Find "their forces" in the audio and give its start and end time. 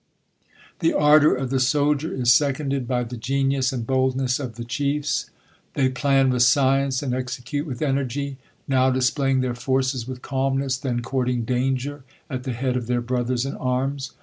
9.41-10.07